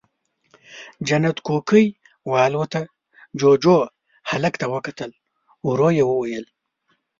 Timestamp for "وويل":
6.07-6.45